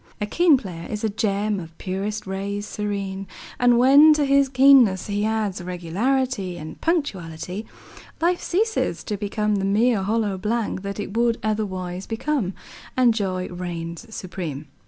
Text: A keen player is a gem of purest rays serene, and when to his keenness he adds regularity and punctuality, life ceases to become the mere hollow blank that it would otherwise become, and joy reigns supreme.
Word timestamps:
A 0.19 0.25
keen 0.25 0.57
player 0.57 0.87
is 0.89 1.03
a 1.03 1.09
gem 1.11 1.59
of 1.59 1.77
purest 1.77 2.25
rays 2.25 2.65
serene, 2.65 3.27
and 3.59 3.77
when 3.77 4.13
to 4.13 4.25
his 4.25 4.49
keenness 4.49 5.05
he 5.05 5.23
adds 5.27 5.61
regularity 5.61 6.57
and 6.57 6.81
punctuality, 6.81 7.67
life 8.19 8.41
ceases 8.41 9.03
to 9.03 9.15
become 9.15 9.57
the 9.57 9.63
mere 9.63 10.01
hollow 10.01 10.39
blank 10.39 10.81
that 10.81 10.99
it 10.99 11.15
would 11.15 11.37
otherwise 11.43 12.07
become, 12.07 12.53
and 12.97 13.13
joy 13.13 13.47
reigns 13.49 14.07
supreme. 14.11 14.65